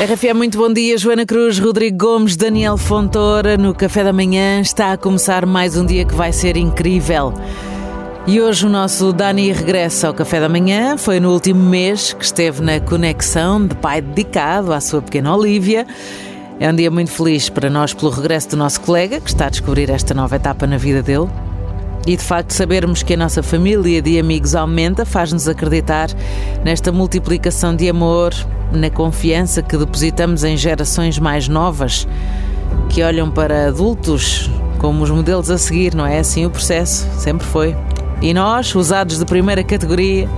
[0.00, 0.96] RFM, muito bom dia.
[0.96, 4.58] Joana Cruz, Rodrigo Gomes, Daniel Fontoura no Café da Manhã.
[4.60, 7.32] Está a começar mais um dia que vai ser incrível.
[8.26, 10.96] E hoje o nosso Dani regressa ao Café da Manhã.
[10.96, 15.86] Foi no último mês que esteve na conexão de pai dedicado à sua pequena Olivia.
[16.58, 19.50] É um dia muito feliz para nós pelo regresso do nosso colega, que está a
[19.50, 21.28] descobrir esta nova etapa na vida dele.
[22.06, 26.08] E de facto, sabermos que a nossa família de amigos aumenta faz-nos acreditar
[26.64, 28.34] nesta multiplicação de amor,
[28.72, 32.06] na confiança que depositamos em gerações mais novas
[32.88, 37.06] que olham para adultos como os modelos a seguir, não é assim o processo?
[37.16, 37.76] Sempre foi.
[38.20, 40.28] E nós, usados de primeira categoria,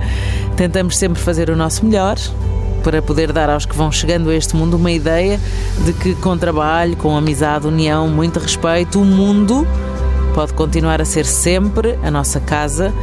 [0.55, 2.15] tentamos sempre fazer o nosso melhor
[2.83, 5.39] para poder dar aos que vão chegando a este mundo uma ideia
[5.83, 9.67] de que com trabalho, com amizade, união, muito respeito, o mundo
[10.35, 12.93] pode continuar a ser sempre a nossa casa,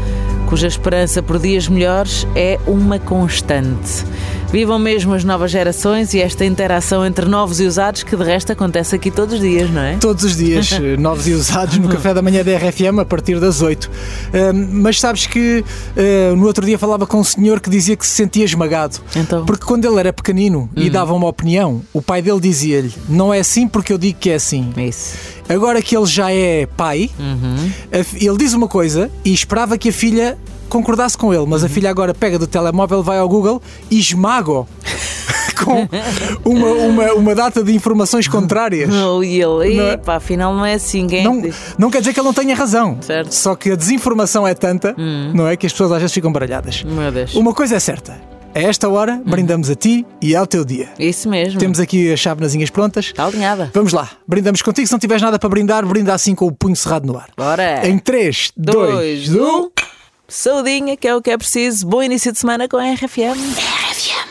[0.53, 4.05] cuja esperança por dias melhores é uma constante.
[4.53, 8.53] Vivam mesmo as novas gerações e esta interação entre novos e usados que de resto
[8.53, 9.97] acontece aqui todos os dias, não é?
[9.97, 10.69] Todos os dias,
[11.01, 13.87] novos e usados no café da manhã da RFM a partir das 8.
[13.87, 13.91] Uh,
[14.73, 18.13] mas sabes que uh, no outro dia falava com um senhor que dizia que se
[18.13, 18.99] sentia esmagado.
[19.17, 19.47] Então?
[19.47, 23.41] Porque quando ele era pequenino e dava uma opinião, o pai dele dizia-lhe: Não é
[23.41, 24.71] assim porque eu digo que é assim.
[24.77, 25.17] Isso.
[25.49, 27.11] Agora que ele já é pai,
[28.15, 30.39] ele diz uma coisa e esperava que a filha
[30.73, 34.65] concordasse com ele, mas a filha agora pega do telemóvel, vai ao Google e esmaga
[35.63, 35.87] com
[36.51, 38.91] uma, uma, uma data de informações contrárias.
[38.91, 39.93] Oh, e ele, Não é?
[39.93, 41.43] epá, afinal não é assim, quem é Não,
[41.79, 42.97] não quer dizer que ele não tenha razão.
[43.03, 43.29] Certo.
[43.29, 43.33] Hum.
[43.33, 44.97] Só que a desinformação é tanta,
[45.35, 45.59] não é?
[45.59, 46.83] Que as pessoas às vezes ficam baralhadas.
[46.85, 47.35] Meu Deus.
[47.35, 48.19] Uma coisa é certa:
[48.55, 50.89] a esta hora brindamos a ti e ao teu dia.
[50.99, 51.59] Isso mesmo.
[51.59, 53.07] Temos aqui as chávenazinhas prontas.
[53.07, 53.71] Está alinhada.
[53.75, 54.87] Vamos lá, brindamos contigo.
[54.87, 57.29] Se não tiveres nada para brindar, brinda assim com o punho cerrado no ar.
[57.37, 57.87] Bora.
[57.87, 59.71] Em 3, 2, 1.
[60.33, 61.87] Saudinha, que é o que é preciso.
[61.87, 63.37] Bom início de semana com a RFM.
[63.37, 64.22] RFM.